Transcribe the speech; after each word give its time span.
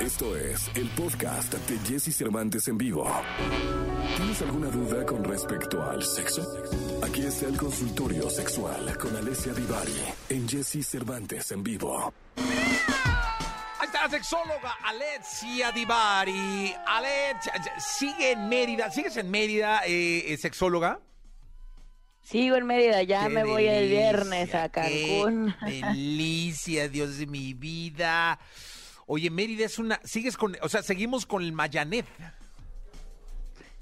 Esto 0.00 0.34
es 0.34 0.70
el 0.76 0.88
podcast 0.90 1.52
de 1.52 1.78
Jesse 1.86 2.16
Cervantes 2.16 2.66
en 2.68 2.78
vivo. 2.78 3.06
¿Tienes 4.16 4.40
alguna 4.40 4.68
duda 4.68 5.04
con 5.04 5.22
respecto 5.22 5.82
al 5.82 6.02
sexo? 6.02 6.42
Aquí 7.04 7.20
está 7.20 7.48
el 7.48 7.58
consultorio 7.58 8.30
sexual 8.30 8.96
con 8.96 9.14
Alessia 9.14 9.52
Divari 9.52 10.00
en 10.30 10.48
Jesse 10.48 10.86
Cervantes 10.86 11.50
en 11.52 11.62
vivo. 11.62 12.14
Ahí 12.36 13.86
está 13.86 14.04
la 14.04 14.08
sexóloga 14.08 14.78
Alexia 14.82 15.70
Divari. 15.70 16.74
Alexia, 16.86 17.52
sigue 17.78 18.32
en 18.32 18.48
Mérida. 18.48 18.90
¿Sigues 18.90 19.18
en 19.18 19.30
Mérida, 19.30 19.82
eh, 19.86 20.32
eh, 20.32 20.36
sexóloga? 20.38 20.98
Sigo 22.22 22.56
en 22.56 22.64
Mérida, 22.64 23.02
ya 23.02 23.24
Qué 23.24 23.28
me 23.28 23.44
voy 23.44 23.66
el 23.66 23.90
viernes 23.90 24.54
a 24.54 24.70
Cancún. 24.70 25.54
Qué 25.66 25.82
delicia, 25.84 26.88
Dios 26.88 27.18
de 27.18 27.26
mi 27.26 27.52
vida. 27.52 28.38
Oye, 29.12 29.28
Mérida 29.28 29.64
es 29.66 29.80
una. 29.80 30.00
Sigues 30.04 30.36
con. 30.36 30.56
O 30.62 30.68
sea, 30.68 30.84
seguimos 30.84 31.26
con 31.26 31.42
el 31.42 31.50
Mayanet. 31.52 32.06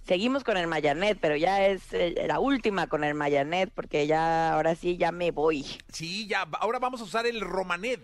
Seguimos 0.07 0.43
con 0.43 0.57
el 0.57 0.67
Mayanet, 0.67 1.19
pero 1.21 1.37
ya 1.37 1.67
es 1.67 1.93
eh, 1.93 2.15
la 2.27 2.41
última 2.41 2.87
con 2.87 3.05
el 3.05 3.13
Mayanet, 3.13 3.71
porque 3.75 4.07
ya, 4.07 4.55
ahora 4.55 4.75
sí, 4.75 4.97
ya 4.97 5.13
me 5.13 5.31
voy. 5.31 5.67
Sí, 5.93 6.27
ya. 6.27 6.49
Ahora 6.61 6.79
vamos 6.79 7.03
a 7.03 7.05
usar 7.05 7.27
el 7.27 7.43
Romanet. 7.43 8.01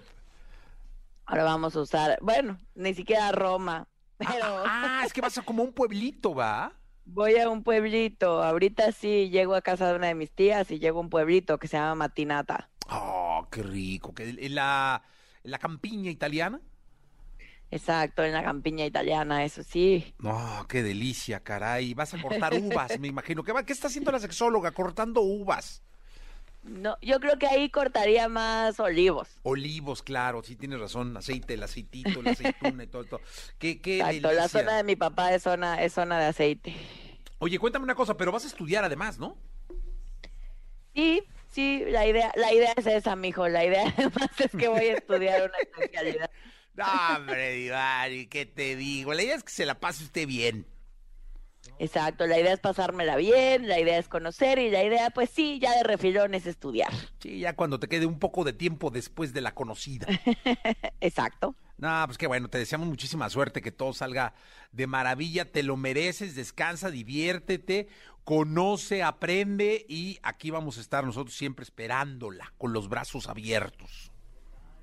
Ahora 1.25 1.45
vamos 1.45 1.75
a 1.77 1.81
usar, 1.81 2.19
bueno, 2.21 2.59
ni 2.75 2.93
siquiera 2.93 3.33
Roma, 3.33 3.89
pero 4.19 4.63
Ah, 4.67 5.03
es 5.07 5.15
que 5.15 5.23
vas 5.23 5.39
a 5.39 5.43
como 5.43 5.63
un 5.63 5.73
pueblito, 5.73 6.35
¿va? 6.35 6.73
voy 7.07 7.37
a 7.39 7.49
un 7.49 7.63
pueblito. 7.63 8.43
Ahorita 8.43 8.93
sí 8.93 9.31
llego 9.31 9.55
a 9.55 9.63
casa 9.63 9.89
de 9.89 9.97
una 9.97 10.09
de 10.09 10.15
mis 10.15 10.31
tías 10.31 10.71
y 10.71 10.79
llego 10.79 10.99
a 10.99 11.03
un 11.03 11.09
pueblito 11.09 11.57
que 11.57 11.69
se 11.69 11.79
llama 11.79 11.95
Matinata. 11.95 12.69
Oh, 12.91 13.49
qué 13.51 13.63
rico. 13.63 14.15
que 14.15 14.29
¿En 14.29 14.55
la, 14.55 15.03
en 15.43 15.51
la 15.51 15.59
campiña 15.59 16.11
italiana? 16.11 16.61
Exacto, 17.75 18.23
en 18.23 18.33
la 18.33 18.45
campiña 18.45 18.87
italiana, 18.87 19.45
eso 19.45 19.65
sí. 19.65 20.15
No, 20.21 20.65
qué 20.69 20.85
delicia, 20.85 21.41
caray. 21.41 21.93
Vas 21.93 22.15
a 22.15 22.23
cortar 22.23 22.55
uvas, 22.55 23.01
me 23.01 23.09
imagino. 23.09 23.43
¿Qué, 23.43 23.51
va? 23.51 23.65
¿Qué 23.65 23.73
está 23.73 23.89
haciendo 23.89 24.13
la 24.13 24.21
sexóloga? 24.21 24.71
Cortando 24.71 25.23
uvas. 25.23 25.83
No, 26.63 26.97
yo 27.03 27.19
creo 27.19 27.37
que 27.37 27.49
ahí 27.49 27.71
cortaría 27.71 28.29
más 28.29 28.79
olivos. 28.79 29.29
Olivos, 29.43 30.05
claro, 30.05 30.45
sí 30.45 30.55
tienes 30.55 30.79
razón. 30.79 31.17
Aceite, 31.17 31.55
el 31.55 31.65
aceitito, 31.65 32.23
la 32.23 32.31
aceituna 32.31 32.85
y 32.85 32.87
todo 32.87 33.03
esto. 33.03 33.21
Qué, 33.59 33.81
qué 33.81 33.99
Exacto, 33.99 34.31
la 34.31 34.47
zona 34.47 34.77
de 34.77 34.85
mi 34.85 34.95
papá 34.95 35.35
es 35.35 35.43
zona, 35.43 35.83
es 35.83 35.93
zona 35.93 36.21
de 36.21 36.27
aceite. 36.27 36.77
Oye, 37.41 37.59
cuéntame 37.59 37.83
una 37.83 37.97
cosa, 37.97 38.17
pero 38.17 38.31
vas 38.31 38.45
a 38.45 38.47
estudiar 38.47 38.85
además, 38.85 39.19
¿no? 39.19 39.37
Sí, 40.95 41.25
sí, 41.51 41.83
la 41.89 42.07
idea, 42.07 42.31
la 42.37 42.53
idea 42.53 42.73
es 42.77 42.87
esa, 42.87 43.17
mijo. 43.17 43.49
La 43.49 43.65
idea 43.65 43.93
además 43.99 44.31
es 44.39 44.53
que 44.53 44.69
voy 44.69 44.87
a 44.87 44.95
estudiar 44.95 45.51
una 45.51 45.59
especialidad. 45.59 46.31
No, 46.75 46.85
hombre, 47.17 47.53
Divari, 47.53 48.27
¿qué 48.27 48.47
te 48.47 48.77
digo? 48.77 49.15
La 49.15 49.23
idea 49.23 49.37
es 49.37 49.45
que 49.45 49.53
se 49.53 49.67
la 49.67 49.79
pase 49.79 50.05
usted 50.05 50.27
bien. 50.27 50.67
Exacto, 51.79 52.27
la 52.27 52.39
idea 52.39 52.53
es 52.53 52.61
pasármela 52.61 53.17
bien, 53.17 53.69
la 53.69 53.81
idea 53.81 53.99
es 53.99 54.09
conocer 54.09 54.59
y 54.59 54.71
la 54.71 54.85
idea, 54.85 55.11
pues 55.11 55.31
sí, 55.31 55.59
ya 55.61 55.75
de 55.77 55.83
refilón 55.83 56.35
es 56.35 56.47
estudiar. 56.47 56.93
Sí, 57.21 57.41
ya 57.41 57.57
cuando 57.57 57.81
te 57.81 57.89
quede 57.89 58.07
un 58.07 58.19
poco 58.19 58.45
de 58.45 58.53
tiempo 58.53 58.91
después 58.91 59.33
de 59.33 59.41
la 59.41 59.55
conocida. 59.55 60.07
Exacto. 61.01 61.57
No, 61.77 62.03
pues 62.07 62.19
qué 62.19 62.27
bueno, 62.27 62.49
te 62.49 62.59
deseamos 62.59 62.87
muchísima 62.87 63.29
suerte, 63.31 63.61
que 63.61 63.73
todo 63.73 63.93
salga 63.93 64.35
de 64.73 64.87
maravilla, 64.87 65.51
te 65.51 65.63
lo 65.63 65.77
mereces, 65.77 66.37
descansa, 66.37 66.91
diviértete, 66.91 67.89
conoce, 68.23 69.03
aprende 69.03 69.85
y 69.89 70.19
aquí 70.23 70.51
vamos 70.51 70.79
a 70.79 70.81
estar 70.81 71.05
nosotros 71.05 71.37
siempre 71.37 71.65
esperándola 71.65 72.53
con 72.59 72.73
los 72.73 72.89
brazos 72.89 73.29
abiertos. 73.29 74.14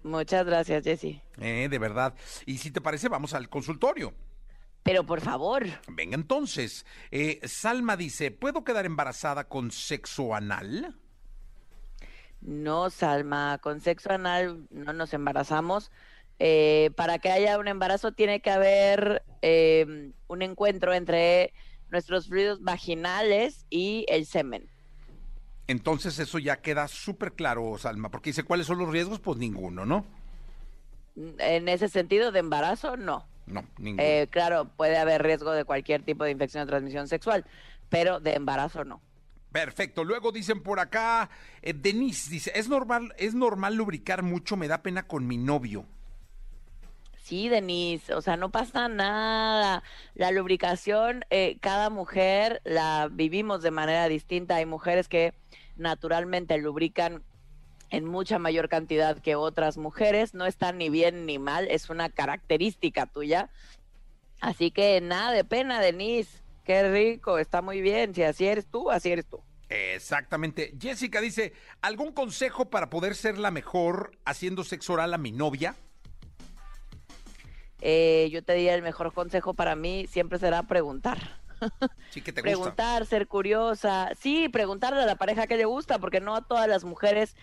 Muchas 0.03 0.45
gracias, 0.45 0.83
Jessy. 0.83 1.21
Eh, 1.39 1.67
de 1.69 1.79
verdad. 1.79 2.13
Y 2.45 2.57
si 2.57 2.71
te 2.71 2.81
parece, 2.81 3.07
vamos 3.07 3.33
al 3.33 3.49
consultorio. 3.49 4.13
Pero 4.83 5.05
por 5.05 5.21
favor, 5.21 5.65
Venga 5.87 6.15
entonces. 6.15 6.85
Eh, 7.11 7.39
Salma 7.43 7.95
dice, 7.97 8.31
¿puedo 8.31 8.63
quedar 8.63 8.85
embarazada 8.85 9.47
con 9.47 9.69
sexo 9.71 10.33
anal? 10.33 10.95
no, 12.41 12.89
Salma, 12.89 13.59
con 13.61 13.81
sexo 13.81 14.11
anal 14.11 14.65
no 14.71 14.93
nos 14.93 15.13
embarazamos. 15.13 15.91
Eh, 16.39 16.89
para 16.95 17.19
que 17.19 17.29
haya 17.29 17.59
un 17.59 17.67
embarazo 17.67 18.13
tiene 18.13 18.41
que 18.41 18.49
haber 18.49 19.23
eh, 19.43 20.11
un 20.27 20.41
encuentro 20.41 20.91
entre 20.93 21.53
nuestros 21.91 22.27
fluidos 22.29 22.63
vaginales 22.63 23.67
y 23.69 24.05
el 24.09 24.25
semen. 24.25 24.67
Entonces 25.71 26.19
eso 26.19 26.37
ya 26.37 26.57
queda 26.57 26.87
súper 26.89 27.31
claro, 27.31 27.77
Salma, 27.77 28.09
porque 28.09 28.31
dice, 28.31 28.43
¿cuáles 28.43 28.67
son 28.67 28.77
los 28.77 28.89
riesgos? 28.89 29.19
Pues 29.19 29.37
ninguno, 29.37 29.85
¿no? 29.85 30.05
En 31.15 31.69
ese 31.69 31.87
sentido 31.87 32.31
de 32.31 32.39
embarazo, 32.39 32.97
no. 32.97 33.25
No, 33.45 33.63
ninguno. 33.77 34.03
Eh, 34.03 34.27
claro, 34.29 34.65
puede 34.75 34.97
haber 34.97 35.23
riesgo 35.23 35.51
de 35.51 35.63
cualquier 35.63 36.03
tipo 36.03 36.25
de 36.25 36.31
infección 36.31 36.65
de 36.65 36.71
transmisión 36.71 37.07
sexual, 37.07 37.45
pero 37.89 38.19
de 38.19 38.33
embarazo 38.33 38.83
no. 38.83 39.01
Perfecto. 39.51 40.03
Luego 40.03 40.31
dicen 40.31 40.61
por 40.61 40.79
acá, 40.79 41.29
eh, 41.61 41.73
Denise 41.73 42.29
dice, 42.29 42.51
es 42.53 42.67
normal, 42.67 43.13
es 43.17 43.33
normal 43.33 43.75
lubricar 43.75 44.23
mucho, 44.23 44.57
me 44.57 44.67
da 44.67 44.81
pena 44.81 45.03
con 45.03 45.25
mi 45.25 45.37
novio. 45.37 45.85
Sí, 47.23 47.49
Denise, 47.49 48.13
o 48.15 48.21
sea, 48.21 48.35
no 48.35 48.49
pasa 48.49 48.87
nada. 48.87 49.83
La 50.15 50.31
lubricación, 50.31 51.23
eh, 51.29 51.57
cada 51.61 51.89
mujer 51.89 52.61
la 52.65 53.09
vivimos 53.11 53.61
de 53.61 53.71
manera 53.71 54.07
distinta. 54.07 54.55
Hay 54.55 54.65
mujeres 54.65 55.07
que 55.07 55.33
naturalmente 55.77 56.57
lubrican 56.57 57.23
en 57.91 58.05
mucha 58.05 58.39
mayor 58.39 58.69
cantidad 58.69 59.19
que 59.19 59.35
otras 59.35 59.77
mujeres. 59.77 60.33
No 60.33 60.45
está 60.45 60.71
ni 60.71 60.89
bien 60.89 61.25
ni 61.25 61.37
mal, 61.37 61.67
es 61.69 61.89
una 61.89 62.09
característica 62.09 63.05
tuya. 63.05 63.49
Así 64.39 64.71
que 64.71 64.99
nada 64.99 65.31
de 65.31 65.43
pena, 65.43 65.79
Denise. 65.79 66.39
Qué 66.65 66.89
rico, 66.91 67.37
está 67.37 67.61
muy 67.61 67.81
bien. 67.81 68.15
Si 68.15 68.23
así 68.23 68.45
eres 68.45 68.65
tú, 68.65 68.89
así 68.89 69.11
eres 69.11 69.27
tú. 69.27 69.41
Exactamente. 69.69 70.73
Jessica 70.79 71.21
dice, 71.21 71.53
¿algún 71.81 72.11
consejo 72.11 72.69
para 72.69 72.89
poder 72.89 73.15
ser 73.15 73.37
la 73.37 73.51
mejor 73.51 74.11
haciendo 74.25 74.63
sexo 74.63 74.93
oral 74.93 75.13
a 75.13 75.17
mi 75.17 75.31
novia? 75.31 75.75
Eh, 77.81 78.29
yo 78.31 78.43
te 78.43 78.53
diría 78.53 78.75
el 78.75 78.83
mejor 78.83 79.11
consejo 79.13 79.53
para 79.53 79.75
mí 79.75 80.05
siempre 80.07 80.39
será 80.39 80.63
preguntar. 80.63 81.17
Sí 82.09 82.21
que 82.21 82.33
te 82.33 82.41
gusta. 82.41 82.57
preguntar, 82.57 83.05
ser 83.05 83.27
curiosa. 83.27 84.09
Sí, 84.19 84.49
preguntarle 84.49 85.01
a 85.01 85.05
la 85.05 85.15
pareja 85.15 85.47
qué 85.47 85.57
le 85.57 85.65
gusta, 85.65 85.99
porque 85.99 86.19
no 86.19 86.35
a 86.35 86.41
todas 86.41 86.67
las 86.67 86.83
mujeres 86.83 87.35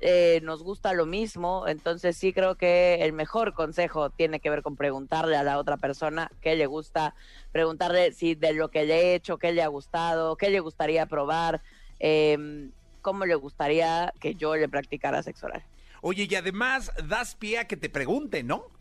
eh, 0.00 0.40
nos 0.42 0.62
gusta 0.62 0.92
lo 0.92 1.06
mismo. 1.06 1.66
Entonces 1.66 2.16
sí 2.16 2.32
creo 2.32 2.56
que 2.56 2.96
el 3.00 3.12
mejor 3.12 3.54
consejo 3.54 4.10
tiene 4.10 4.40
que 4.40 4.50
ver 4.50 4.62
con 4.62 4.76
preguntarle 4.76 5.36
a 5.36 5.42
la 5.42 5.58
otra 5.58 5.76
persona 5.76 6.30
qué 6.40 6.56
le 6.56 6.66
gusta, 6.66 7.14
preguntarle 7.52 8.12
si 8.12 8.34
de 8.34 8.52
lo 8.52 8.70
que 8.70 8.84
le 8.84 8.94
he 8.94 9.14
hecho, 9.14 9.38
qué 9.38 9.52
le 9.52 9.62
ha 9.62 9.68
gustado, 9.68 10.36
qué 10.36 10.50
le 10.50 10.60
gustaría 10.60 11.06
probar, 11.06 11.62
eh, 12.00 12.70
cómo 13.02 13.24
le 13.26 13.34
gustaría 13.34 14.12
que 14.20 14.34
yo 14.34 14.56
le 14.56 14.68
practicara 14.68 15.22
sexo 15.22 15.46
oral. 15.46 15.64
Oye, 16.00 16.26
y 16.28 16.34
además 16.34 16.92
das 17.08 17.34
pie 17.34 17.58
a 17.58 17.66
que 17.66 17.78
te 17.78 17.88
pregunten, 17.88 18.46
¿no? 18.46 18.73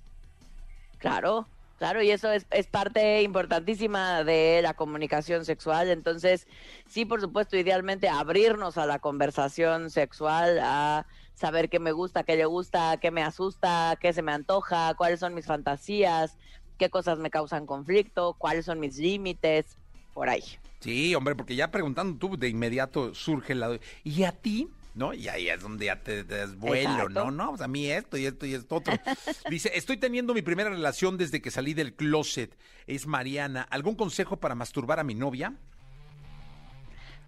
Claro, 1.03 1.49
claro, 1.79 2.01
y 2.01 2.11
eso 2.11 2.31
es, 2.31 2.47
es 2.49 2.67
parte 2.67 3.23
importantísima 3.23 4.23
de 4.23 4.61
la 4.61 4.73
comunicación 4.73 5.43
sexual. 5.43 5.89
Entonces, 5.89 6.47
sí, 6.87 7.03
por 7.03 7.19
supuesto, 7.19 7.57
idealmente 7.57 8.07
abrirnos 8.07 8.77
a 8.77 8.85
la 8.85 8.99
conversación 8.99 9.89
sexual, 9.89 10.59
a 10.63 11.05
saber 11.33 11.67
qué 11.67 11.79
me 11.79 11.91
gusta, 11.91 12.23
qué 12.23 12.37
le 12.37 12.45
gusta, 12.45 12.95
qué 13.01 13.11
me 13.11 13.21
asusta, 13.21 13.97
qué 13.99 14.13
se 14.13 14.21
me 14.21 14.31
antoja, 14.31 14.93
cuáles 14.93 15.19
son 15.19 15.33
mis 15.33 15.45
fantasías, 15.45 16.37
qué 16.77 16.89
cosas 16.89 17.19
me 17.19 17.29
causan 17.29 17.65
conflicto, 17.65 18.37
cuáles 18.39 18.63
son 18.63 18.79
mis 18.79 18.97
límites, 18.97 19.75
por 20.13 20.29
ahí. 20.29 20.43
Sí, 20.79 21.13
hombre, 21.15 21.35
porque 21.35 21.57
ya 21.57 21.69
preguntando 21.69 22.17
tú, 22.17 22.37
de 22.37 22.47
inmediato 22.47 23.13
surge 23.13 23.55
la... 23.55 23.77
¿Y 24.05 24.23
a 24.23 24.31
ti? 24.31 24.69
¿No? 24.95 25.13
Y 25.13 25.27
ahí 25.27 25.49
es 25.49 25.59
donde 25.61 25.85
ya 25.85 26.03
te 26.03 26.23
desvuelo, 26.23 26.91
Exacto. 26.91 27.09
¿no? 27.25 27.31
No, 27.31 27.49
pues 27.49 27.61
a 27.61 27.67
mí 27.67 27.89
esto 27.89 28.15
y 28.17 28.27
esto 28.27 28.45
y 28.45 28.53
esto 28.53 28.75
otro. 28.75 28.93
Dice, 29.49 29.71
estoy 29.73 29.97
teniendo 29.97 30.33
mi 30.35 30.43
primera 30.43 30.69
relación 30.69 31.17
desde 31.17 31.41
que 31.41 31.50
salí 31.50 31.73
del 31.73 31.95
closet. 31.95 32.56
Es 32.85 33.07
Mariana. 33.07 33.63
¿Algún 33.71 33.95
consejo 33.95 34.38
para 34.38 34.53
masturbar 34.53 35.00
a 35.00 35.03
mi 35.03 35.15
novia? 35.15 35.56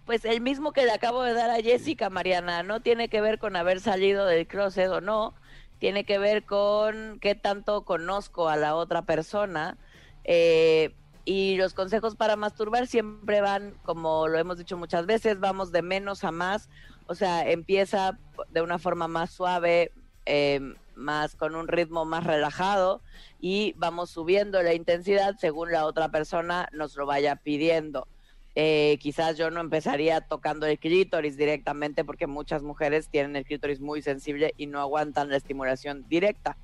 Pues 0.04 0.24
el 0.24 0.40
mismo 0.40 0.72
que 0.72 0.84
le 0.84 0.92
acabo 0.92 1.22
de 1.24 1.32
dar 1.34 1.50
a 1.50 1.56
Jessica, 1.60 2.10
Mariana, 2.10 2.62
no 2.62 2.80
tiene 2.80 3.08
que 3.08 3.20
ver 3.20 3.38
con 3.40 3.56
haber 3.56 3.80
salido 3.80 4.24
del 4.26 4.46
closet 4.46 4.88
o 4.88 5.00
no, 5.00 5.34
tiene 5.80 6.04
que 6.04 6.18
ver 6.18 6.44
con 6.44 7.18
qué 7.20 7.34
tanto 7.34 7.84
conozco 7.84 8.48
a 8.48 8.56
la 8.56 8.76
otra 8.76 9.02
persona. 9.02 9.76
eh, 10.24 10.94
y 11.28 11.56
los 11.56 11.74
consejos 11.74 12.14
para 12.14 12.36
masturbar 12.36 12.86
siempre 12.86 13.40
van, 13.40 13.74
como 13.82 14.28
lo 14.28 14.38
hemos 14.38 14.58
dicho 14.58 14.76
muchas 14.78 15.06
veces, 15.06 15.40
vamos 15.40 15.72
de 15.72 15.82
menos 15.82 16.22
a 16.22 16.30
más. 16.30 16.68
O 17.06 17.14
sea, 17.14 17.48
empieza 17.48 18.18
de 18.50 18.62
una 18.62 18.78
forma 18.78 19.08
más 19.08 19.30
suave, 19.30 19.92
eh, 20.24 20.60
más 20.96 21.36
con 21.36 21.54
un 21.54 21.68
ritmo 21.68 22.04
más 22.04 22.24
relajado 22.24 23.00
y 23.40 23.74
vamos 23.76 24.10
subiendo 24.10 24.62
la 24.62 24.74
intensidad 24.74 25.36
según 25.38 25.70
la 25.70 25.84
otra 25.84 26.08
persona 26.08 26.68
nos 26.72 26.96
lo 26.96 27.06
vaya 27.06 27.36
pidiendo. 27.36 28.08
Eh, 28.54 28.96
quizás 29.00 29.36
yo 29.36 29.50
no 29.50 29.60
empezaría 29.60 30.22
tocando 30.22 30.64
el 30.66 30.78
clítoris 30.78 31.36
directamente 31.36 32.04
porque 32.04 32.26
muchas 32.26 32.62
mujeres 32.62 33.08
tienen 33.08 33.36
el 33.36 33.44
clítoris 33.44 33.80
muy 33.80 34.00
sensible 34.00 34.54
y 34.56 34.66
no 34.66 34.80
aguantan 34.80 35.28
la 35.28 35.36
estimulación 35.36 36.06
directa. 36.08 36.56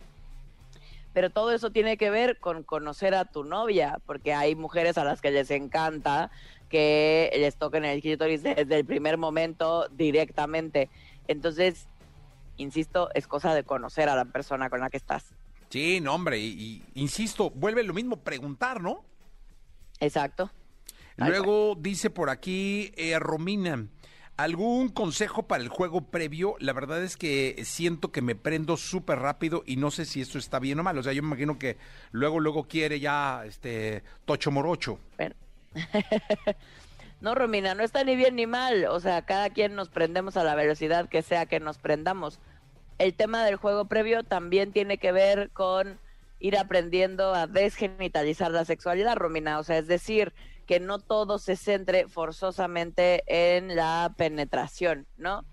pero 1.13 1.29
todo 1.29 1.53
eso 1.53 1.71
tiene 1.71 1.99
que 1.99 2.09
ver 2.09 2.39
con 2.39 2.63
conocer 2.63 3.15
a 3.15 3.27
tu 3.27 3.45
novia, 3.45 4.01
porque 4.07 4.33
hay 4.33 4.55
mujeres 4.55 4.97
a 4.97 5.05
las 5.05 5.21
que 5.21 5.31
les 5.31 5.51
encanta 5.51 6.31
que 6.73 7.31
les 7.37 7.57
toquen 7.57 7.85
el 7.85 8.01
clítoris 8.01 8.43
desde 8.43 8.79
el 8.79 8.87
primer 8.87 9.19
momento 9.19 9.89
directamente. 9.91 10.89
Entonces, 11.29 11.87
insisto, 12.57 13.11
es 13.15 13.29
cosa 13.29 13.55
de 13.55 13.63
conocer 13.63 14.09
a 14.09 14.17
la 14.17 14.25
persona 14.25 14.71
con 14.71 14.81
la 14.81 14.89
que 14.89 14.97
estás. 14.97 15.35
Sí, 15.69 16.01
no, 16.01 16.15
hombre, 16.15 16.39
y, 16.39 16.83
insisto, 16.95 17.51
vuelve 17.51 17.83
lo 17.83 17.93
mismo 17.93 18.17
preguntar, 18.17 18.81
¿no? 18.81 19.05
Exacto. 20.01 20.51
Luego 21.17 21.77
dice 21.79 22.09
por 22.09 22.31
aquí 22.31 22.91
eh, 22.97 23.19
Romina, 23.19 23.87
¿algún 24.39 24.89
consejo 24.89 25.47
para 25.47 25.63
el 25.63 25.69
juego 25.69 26.11
previo? 26.11 26.57
La 26.59 26.73
verdad 26.73 27.05
es 27.05 27.19
que 27.19 27.63
siento 27.65 28.11
que 28.13 28.23
me 28.23 28.35
prendo 28.35 28.79
súper 28.79 29.19
rápido 29.19 29.63
y 29.67 29.77
no 29.77 29.91
sé 29.91 30.07
si 30.07 30.23
esto 30.23 30.39
está 30.39 30.59
bien 30.59 30.81
o 30.81 30.83
mal. 30.83 30.97
O 30.97 31.03
sea, 31.03 31.13
yo 31.13 31.23
me 31.23 31.29
imagino 31.29 31.59
que 31.59 31.77
luego, 32.13 32.41
luego 32.41 32.65
quiere 32.65 32.99
ya 32.99 33.45
este 33.45 34.03
tocho 34.25 34.51
morocho. 34.51 34.99
No, 37.21 37.35
Romina, 37.35 37.75
no 37.75 37.83
está 37.83 38.05
ni 38.05 38.17
bien 38.17 38.37
ni 38.37 38.47
mal. 38.47 38.87
O 38.87 39.01
sea, 39.01 39.23
cada 39.23 39.51
quien 39.51 39.75
nos 39.75 39.89
prendemos 39.89 40.37
a 40.37 40.45
la 40.45 40.55
velocidad 40.55 41.09
que 41.09 41.23
sea 41.23 41.47
que 41.47 41.61
nos 41.61 41.79
prendamos. 41.79 42.41
El 42.99 43.15
tema 43.15 43.45
del 43.45 43.57
juego 43.57 43.87
previo 43.87 44.23
también 44.23 44.73
tiene 44.73 44.99
que 44.99 45.13
ver 45.13 45.51
con 45.51 45.99
ir 46.39 46.59
aprendiendo 46.59 47.35
a 47.35 47.47
desgenitalizar 47.47 48.51
la 48.51 48.65
sexualidad, 48.65 49.17
Romina. 49.17 49.59
O 49.59 49.65
sea, 49.65 49.79
es 49.79 49.87
decir, 49.87 50.33
que 50.67 50.81
no 50.81 50.99
todo 50.99 51.39
se 51.39 51.57
centre 51.57 52.09
forzosamente 52.09 53.23
en 53.27 53.77
la 53.77 54.15
penetración, 54.17 55.07
¿no? 55.17 55.45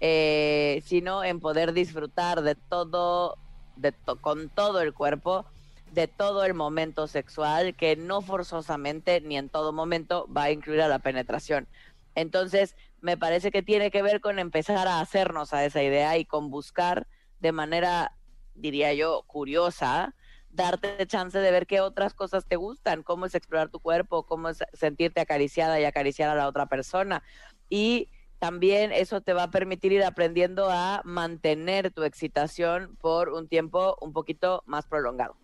Eh, 0.00 0.82
sino 0.84 1.24
en 1.24 1.40
poder 1.40 1.72
disfrutar 1.72 2.42
de 2.42 2.54
todo, 2.54 3.38
de 3.76 3.94
con 4.20 4.50
todo 4.50 4.80
el 4.82 4.92
cuerpo, 4.92 5.46
de 5.92 6.08
todo 6.08 6.44
el 6.44 6.54
momento 6.54 7.06
sexual, 7.06 7.74
que 7.74 7.96
no 7.96 8.20
forzosamente 8.20 9.20
ni 9.20 9.36
en 9.36 9.48
todo 9.48 9.72
momento 9.72 10.26
va 10.34 10.44
a 10.44 10.50
incluir 10.50 10.82
a 10.82 10.88
la 10.88 10.98
penetración. 10.98 11.68
Entonces, 12.14 12.76
me 13.00 13.16
parece 13.16 13.50
que 13.50 13.62
tiene 13.62 13.90
que 13.90 14.02
ver 14.02 14.20
con 14.20 14.38
empezar 14.38 14.88
a 14.88 15.00
hacernos 15.00 15.52
a 15.52 15.64
esa 15.64 15.82
idea 15.82 16.16
y 16.16 16.24
con 16.24 16.50
buscar 16.50 17.06
de 17.40 17.52
manera, 17.52 18.16
diría 18.54 18.92
yo, 18.94 19.22
curiosa, 19.26 20.14
darte 20.50 21.06
chance 21.06 21.38
de 21.38 21.50
ver 21.50 21.66
qué 21.66 21.80
otras 21.80 22.14
cosas 22.14 22.46
te 22.46 22.56
gustan, 22.56 23.02
cómo 23.02 23.26
es 23.26 23.34
explorar 23.34 23.68
tu 23.68 23.80
cuerpo, 23.80 24.24
cómo 24.24 24.48
es 24.48 24.58
sentirte 24.72 25.20
acariciada 25.20 25.78
y 25.78 25.84
acariciar 25.84 26.30
a 26.30 26.34
la 26.34 26.48
otra 26.48 26.66
persona. 26.66 27.22
Y 27.68 28.08
también 28.38 28.92
eso 28.92 29.20
te 29.20 29.34
va 29.34 29.44
a 29.44 29.50
permitir 29.50 29.92
ir 29.92 30.04
aprendiendo 30.04 30.68
a 30.70 31.02
mantener 31.04 31.90
tu 31.90 32.02
excitación 32.02 32.96
por 32.96 33.28
un 33.28 33.48
tiempo 33.48 33.96
un 34.00 34.12
poquito 34.12 34.62
más 34.66 34.86
prolongado. 34.86 35.36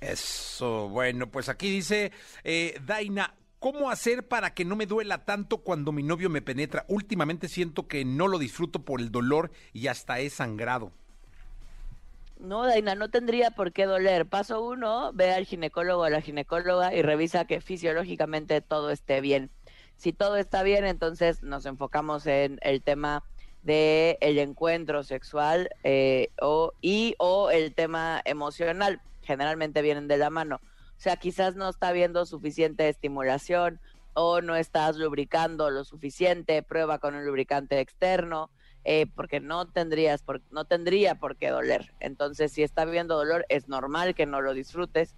Eso, 0.00 0.88
bueno, 0.88 1.30
pues 1.30 1.48
aquí 1.48 1.70
dice 1.70 2.10
eh, 2.42 2.80
Daina, 2.86 3.34
¿cómo 3.58 3.90
hacer 3.90 4.26
para 4.26 4.54
que 4.54 4.64
no 4.64 4.74
me 4.74 4.86
duela 4.86 5.24
tanto 5.24 5.58
cuando 5.58 5.92
mi 5.92 6.02
novio 6.02 6.30
me 6.30 6.40
penetra? 6.40 6.86
Últimamente 6.88 7.48
siento 7.48 7.86
que 7.86 8.04
no 8.04 8.26
lo 8.26 8.38
disfruto 8.38 8.82
por 8.82 9.00
el 9.00 9.12
dolor 9.12 9.50
y 9.72 9.88
hasta 9.88 10.18
he 10.20 10.30
sangrado. 10.30 10.92
No, 12.38 12.64
Daina, 12.64 12.94
no 12.94 13.10
tendría 13.10 13.50
por 13.50 13.72
qué 13.72 13.84
doler. 13.84 14.24
Paso 14.24 14.64
uno, 14.64 15.12
ve 15.12 15.32
al 15.32 15.44
ginecólogo 15.44 16.02
o 16.02 16.04
a 16.04 16.10
la 16.10 16.22
ginecóloga 16.22 16.94
y 16.94 17.02
revisa 17.02 17.44
que 17.44 17.60
fisiológicamente 17.60 18.62
todo 18.62 18.90
esté 18.90 19.20
bien. 19.20 19.50
Si 19.96 20.14
todo 20.14 20.36
está 20.36 20.62
bien, 20.62 20.86
entonces 20.86 21.42
nos 21.42 21.66
enfocamos 21.66 22.26
en 22.26 22.58
el 22.62 22.80
tema 22.80 23.22
de 23.62 24.16
el 24.22 24.38
encuentro 24.38 25.02
sexual 25.02 25.68
eh, 25.84 26.30
o, 26.40 26.72
y 26.80 27.14
o 27.18 27.50
el 27.50 27.74
tema 27.74 28.22
emocional. 28.24 29.02
Generalmente 29.22 29.82
vienen 29.82 30.08
de 30.08 30.18
la 30.18 30.30
mano. 30.30 30.56
O 30.56 31.02
sea, 31.02 31.16
quizás 31.16 31.56
no 31.56 31.68
está 31.68 31.92
viendo 31.92 32.26
suficiente 32.26 32.88
estimulación 32.88 33.80
o 34.14 34.40
no 34.40 34.56
estás 34.56 34.96
lubricando 34.96 35.70
lo 35.70 35.84
suficiente, 35.84 36.62
prueba 36.62 36.98
con 36.98 37.14
un 37.14 37.24
lubricante 37.24 37.80
externo 37.80 38.50
eh, 38.84 39.06
porque 39.14 39.40
no 39.40 39.66
tendrías, 39.66 40.24
no 40.50 40.64
tendría 40.64 41.16
por 41.16 41.36
qué 41.36 41.50
doler. 41.50 41.92
Entonces, 42.00 42.52
si 42.52 42.62
está 42.62 42.84
viendo 42.84 43.16
dolor, 43.16 43.44
es 43.48 43.68
normal 43.68 44.14
que 44.14 44.26
no 44.26 44.40
lo 44.40 44.54
disfrutes. 44.54 45.14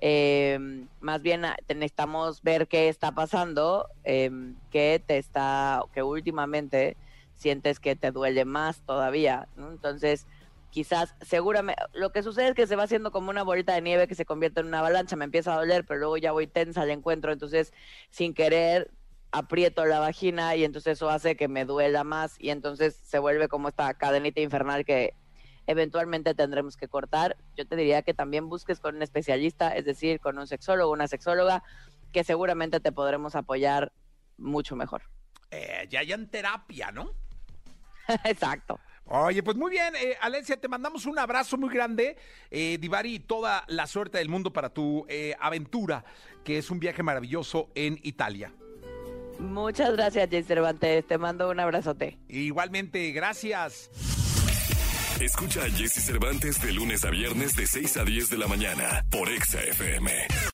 Eh, 0.00 0.58
más 1.00 1.22
bien 1.22 1.44
ah, 1.44 1.56
necesitamos 1.68 2.42
ver 2.42 2.66
qué 2.68 2.88
está 2.88 3.12
pasando, 3.12 3.88
eh, 4.04 4.30
que 4.70 5.02
te 5.06 5.18
está, 5.18 5.82
que 5.92 6.02
últimamente 6.02 6.96
sientes 7.34 7.80
que 7.80 7.96
te 7.96 8.10
duele 8.12 8.44
más 8.44 8.80
todavía. 8.80 9.46
Entonces, 9.58 10.26
quizás, 10.72 11.14
seguramente, 11.20 11.80
lo 11.92 12.12
que 12.12 12.22
sucede 12.22 12.48
es 12.48 12.54
que 12.54 12.66
se 12.66 12.76
va 12.76 12.84
haciendo 12.84 13.12
como 13.12 13.30
una 13.30 13.42
bolita 13.42 13.74
de 13.74 13.82
nieve 13.82 14.08
que 14.08 14.14
se 14.14 14.24
convierte 14.24 14.60
en 14.60 14.66
una 14.66 14.80
avalancha, 14.80 15.16
me 15.16 15.26
empieza 15.26 15.52
a 15.52 15.58
doler, 15.58 15.84
pero 15.84 16.00
luego 16.00 16.16
ya 16.16 16.32
voy 16.32 16.46
tensa 16.46 16.80
al 16.80 16.90
encuentro, 16.90 17.30
entonces, 17.30 17.72
sin 18.10 18.32
querer, 18.32 18.90
aprieto 19.32 19.84
la 19.84 19.98
vagina 19.98 20.56
y 20.56 20.64
entonces 20.64 20.94
eso 20.94 21.10
hace 21.10 21.36
que 21.36 21.46
me 21.46 21.66
duela 21.66 22.04
más 22.04 22.36
y 22.38 22.50
entonces 22.50 22.96
se 22.96 23.18
vuelve 23.18 23.48
como 23.48 23.68
esta 23.68 23.92
cadenita 23.94 24.40
infernal 24.40 24.84
que 24.84 25.14
eventualmente 25.66 26.34
tendremos 26.34 26.76
que 26.76 26.88
cortar. 26.88 27.36
Yo 27.54 27.66
te 27.66 27.76
diría 27.76 28.02
que 28.02 28.14
también 28.14 28.48
busques 28.48 28.80
con 28.80 28.96
un 28.96 29.02
especialista, 29.02 29.76
es 29.76 29.84
decir, 29.84 30.20
con 30.20 30.38
un 30.38 30.46
sexólogo, 30.46 30.90
una 30.90 31.06
sexóloga, 31.06 31.62
que 32.12 32.24
seguramente 32.24 32.80
te 32.80 32.92
podremos 32.92 33.36
apoyar 33.36 33.92
mucho 34.38 34.74
mejor. 34.74 35.02
Eh, 35.50 35.86
ya 35.90 36.02
ya 36.02 36.14
en 36.14 36.28
terapia, 36.28 36.90
¿no? 36.92 37.12
Exacto. 38.24 38.80
Oye, 39.14 39.42
pues 39.42 39.58
muy 39.58 39.70
bien, 39.70 39.94
eh, 39.94 40.16
Alencia, 40.22 40.58
te 40.58 40.68
mandamos 40.68 41.04
un 41.04 41.18
abrazo 41.18 41.58
muy 41.58 41.68
grande, 41.68 42.16
eh, 42.50 42.78
Divari, 42.80 43.18
toda 43.18 43.62
la 43.68 43.86
suerte 43.86 44.16
del 44.16 44.30
mundo 44.30 44.54
para 44.54 44.70
tu 44.70 45.04
eh, 45.06 45.36
aventura, 45.38 46.02
que 46.42 46.56
es 46.56 46.70
un 46.70 46.80
viaje 46.80 47.02
maravilloso 47.02 47.68
en 47.74 47.98
Italia. 48.04 48.54
Muchas 49.38 49.92
gracias, 49.92 50.30
Jay 50.30 50.42
Cervantes. 50.42 51.06
Te 51.06 51.18
mando 51.18 51.50
un 51.50 51.60
abrazote. 51.60 52.16
Igualmente, 52.28 53.12
gracias. 53.12 53.90
Escucha 55.20 55.60
a 55.64 55.68
Jesse 55.68 56.02
Cervantes 56.02 56.62
de 56.62 56.72
lunes 56.72 57.04
a 57.04 57.10
viernes 57.10 57.54
de 57.54 57.66
6 57.66 57.98
a 57.98 58.04
10 58.04 58.30
de 58.30 58.38
la 58.38 58.46
mañana 58.46 59.04
por 59.10 59.28
Exa 59.28 59.60
FM. 59.60 60.51